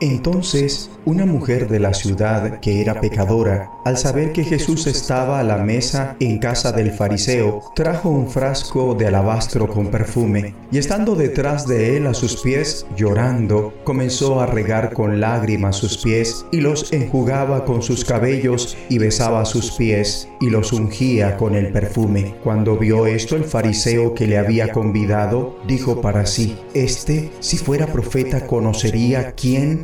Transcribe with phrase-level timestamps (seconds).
[0.00, 5.44] Entonces, una mujer de la ciudad que era pecadora, al saber que Jesús estaba a
[5.44, 11.14] la mesa en casa del fariseo, trajo un frasco de alabastro con perfume, y estando
[11.14, 16.60] detrás de él a sus pies, llorando, comenzó a regar con lágrimas sus pies, y
[16.60, 22.34] los enjugaba con sus cabellos, y besaba sus pies, y los ungía con el perfume.
[22.42, 27.86] Cuando vio esto el fariseo que le había convidado, dijo para sí, Este, si fuera
[27.86, 29.83] profeta, conocería quién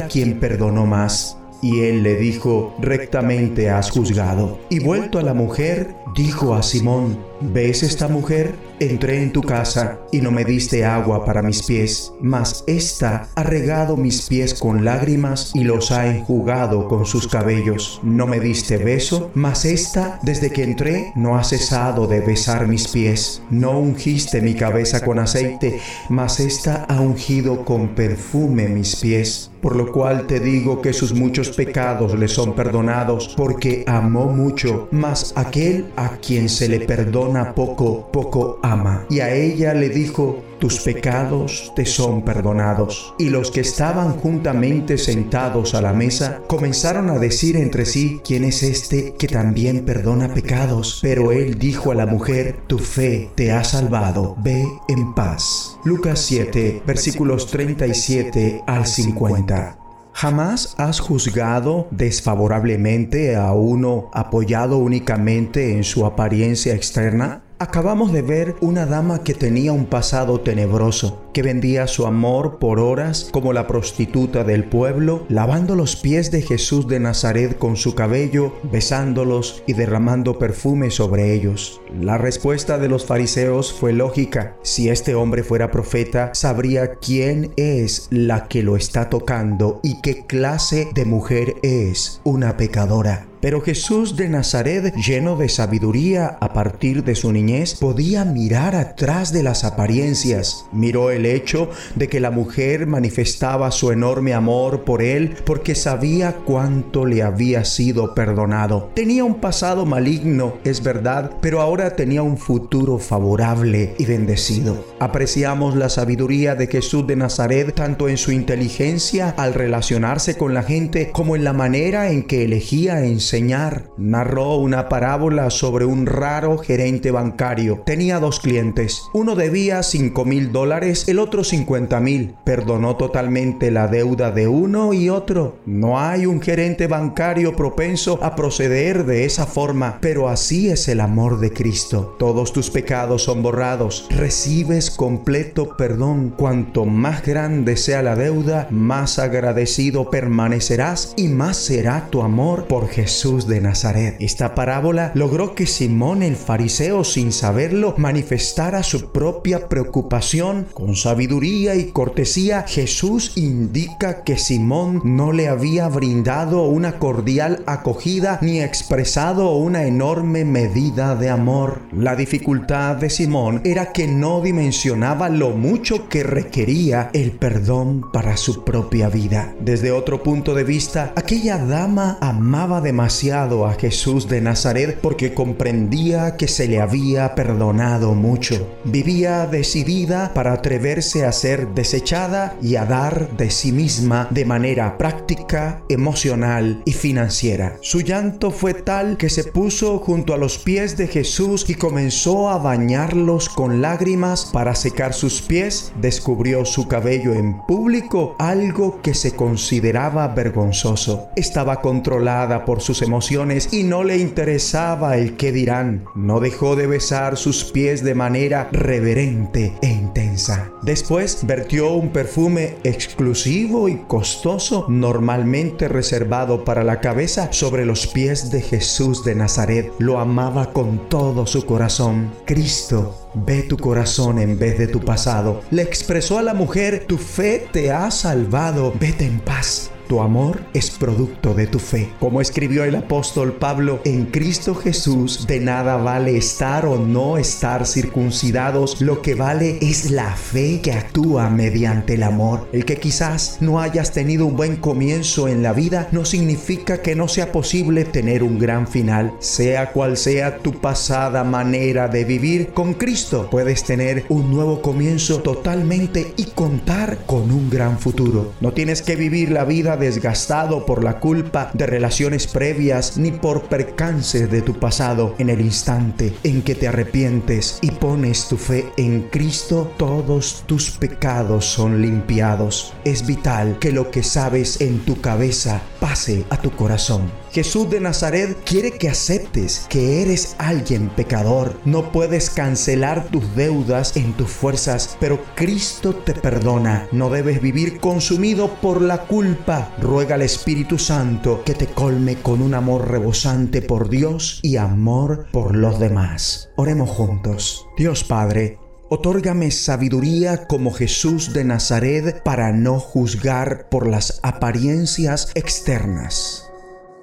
[0.01, 1.37] a quien perdonó más.
[1.61, 4.59] Y él le dijo, rectamente has juzgado.
[4.69, 8.55] Y vuelto a la mujer, dijo a Simón, ¿ves esta mujer?
[8.79, 13.43] Entré en tu casa y no me diste agua para mis pies, mas ésta ha
[13.43, 17.99] regado mis pies con lágrimas y los ha enjugado con sus cabellos.
[18.01, 22.87] No me diste beso, mas ésta, desde que entré, no ha cesado de besar mis
[22.87, 23.43] pies.
[23.51, 29.51] No ungiste mi cabeza con aceite, mas ésta ha ungido con perfume mis pies.
[29.61, 34.87] Por lo cual te digo que sus muchos pecados le son perdonados, porque amó mucho,
[34.89, 39.05] mas aquel a quien se le perdona poco, poco ama.
[39.09, 43.13] Y a ella le dijo, tus pecados te son perdonados.
[43.17, 48.43] Y los que estaban juntamente sentados a la mesa comenzaron a decir entre sí, ¿quién
[48.43, 50.99] es este que también perdona pecados?
[51.01, 55.79] Pero él dijo a la mujer, tu fe te ha salvado, ve en paz.
[55.83, 59.80] Lucas 7, versículos 37 al 50.
[60.21, 67.41] ¿Jamás has juzgado desfavorablemente a uno apoyado únicamente en su apariencia externa?
[67.57, 72.79] Acabamos de ver una dama que tenía un pasado tenebroso, que vendía su amor por
[72.79, 77.95] horas como la prostituta del pueblo, lavando los pies de Jesús de Nazaret con su
[77.95, 81.81] cabello, besándolos y derramando perfume sobre ellos.
[81.99, 84.55] La respuesta de los fariseos fue lógica.
[84.61, 90.25] Si este hombre fuera profeta, sabría quién es la que lo está tocando y qué
[90.25, 93.27] clase de mujer es una pecadora.
[93.41, 99.33] Pero Jesús de Nazaret, lleno de sabiduría a partir de su niñez, podía mirar atrás
[99.33, 100.67] de las apariencias.
[100.71, 106.35] Miró el hecho de que la mujer manifestaba su enorme amor por él porque sabía
[106.45, 108.91] cuánto le había sido perdonado.
[108.93, 114.85] Tenía un pasado maligno, es verdad, pero ahora tenía un futuro favorable y bendecido.
[114.99, 120.63] Apreciamos la sabiduría de Jesús de Nazaret tanto en su inteligencia al relacionarse con la
[120.63, 126.57] gente como en la manera en que elegía enseñar narró una parábola sobre un raro
[126.57, 127.83] gerente bancario.
[127.85, 129.03] Tenía dos clientes.
[129.13, 132.35] Uno debía 5 mil dólares, el otro 50 mil.
[132.43, 135.57] Perdonó totalmente la deuda de uno y otro.
[135.65, 140.99] No hay un gerente bancario propenso a proceder de esa forma, pero así es el
[140.99, 142.15] amor de Cristo.
[142.17, 144.07] Todos tus pecados son borrados.
[144.09, 146.33] Recibes completo perdón.
[146.37, 152.87] Cuanto más grande sea la deuda, más agradecido permanecerás y más será tu amor por
[152.87, 154.15] Jesús de Nazaret.
[154.19, 160.67] Esta parábola logró que Simón el fariseo, sin saberlo, manifestara su propia preocupación.
[160.73, 168.37] Con sabiduría y cortesía, Jesús indica que Simón no le había brindado una cordial acogida
[168.41, 171.81] ni expresado una enorme medida de amor.
[171.91, 178.37] La dificultad de Simón era que no dimensionaba lo mucho que requería el perdón para
[178.37, 179.55] su propia vida.
[179.59, 186.37] Desde otro punto de vista, aquella dama amaba demasiado a Jesús de Nazaret porque comprendía
[186.37, 188.67] que se le había perdonado mucho.
[188.85, 190.61] Vivía decidida para
[190.91, 197.77] a ser desechada y a dar de sí misma de manera práctica, emocional y financiera.
[197.81, 202.49] Su llanto fue tal que se puso junto a los pies de Jesús y comenzó
[202.49, 205.93] a bañarlos con lágrimas para secar sus pies.
[206.01, 211.29] Descubrió su cabello en público, algo que se consideraba vergonzoso.
[211.37, 216.03] Estaba controlada por sus emociones y no le interesaba el qué dirán.
[216.15, 220.71] No dejó de besar sus pies de manera reverente e intensa.
[220.81, 228.51] Después vertió un perfume exclusivo y costoso, normalmente reservado para la cabeza, sobre los pies
[228.51, 229.91] de Jesús de Nazaret.
[229.99, 232.31] Lo amaba con todo su corazón.
[232.45, 235.61] Cristo Ve tu corazón en vez de tu pasado.
[235.71, 238.93] Le expresó a la mujer, tu fe te ha salvado.
[238.99, 239.89] Vete en paz.
[240.11, 242.09] Tu amor es producto de tu fe.
[242.19, 247.87] Como escribió el apóstol Pablo, en Cristo Jesús de nada vale estar o no estar
[247.87, 248.99] circuncidados.
[248.99, 252.67] Lo que vale es la fe que actúa mediante el amor.
[252.73, 257.15] El que quizás no hayas tenido un buen comienzo en la vida no significa que
[257.15, 259.31] no sea posible tener un gran final.
[259.39, 265.41] Sea cual sea tu pasada manera de vivir, con Cristo puedes tener un nuevo comienzo
[265.41, 268.51] totalmente y contar con un gran futuro.
[268.59, 273.69] No tienes que vivir la vida desgastado por la culpa de relaciones previas ni por
[273.69, 275.35] percances de tu pasado.
[275.37, 280.91] En el instante en que te arrepientes y pones tu fe en Cristo, todos tus
[280.91, 282.93] pecados son limpiados.
[283.05, 287.31] Es vital que lo que sabes en tu cabeza pase a tu corazón.
[287.51, 291.79] Jesús de Nazaret quiere que aceptes que eres alguien pecador.
[291.85, 297.07] No puedes cancelar tus deudas en tus fuerzas, pero Cristo te perdona.
[297.11, 299.93] No debes vivir consumido por la culpa.
[300.01, 305.45] Ruega al Espíritu Santo que te colme con un amor rebosante por Dios y amor
[305.51, 306.69] por los demás.
[306.77, 307.85] Oremos juntos.
[307.95, 308.79] Dios Padre,
[309.13, 316.71] Otórgame sabiduría como Jesús de Nazaret para no juzgar por las apariencias externas,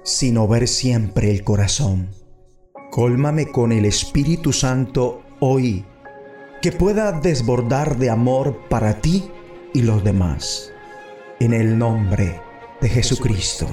[0.03, 2.11] sino ver siempre el corazón.
[2.91, 5.83] Cólmame con el Espíritu Santo hoy,
[6.61, 9.27] que pueda desbordar de amor para ti
[9.73, 10.71] y los demás.
[11.39, 12.39] En el nombre
[12.81, 13.65] de Jesucristo.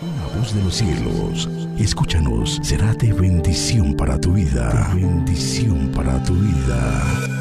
[0.00, 1.48] Una voz de los cielos,
[1.78, 4.90] escúchanos, será de bendición para tu vida.
[4.94, 7.33] bendición para tu vida.